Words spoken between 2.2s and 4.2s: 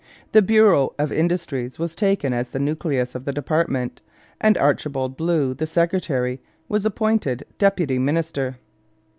as the nucleus of the department,